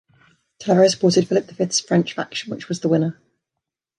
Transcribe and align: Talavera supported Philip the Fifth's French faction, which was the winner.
Talavera 0.57 0.89
supported 0.89 1.27
Philip 1.27 1.45
the 1.45 1.53
Fifth's 1.53 1.79
French 1.79 2.13
faction, 2.15 2.49
which 2.49 2.67
was 2.67 2.79
the 2.79 2.89
winner. 2.89 3.21